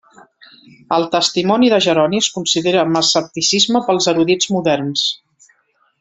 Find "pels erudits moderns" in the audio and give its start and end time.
3.91-5.05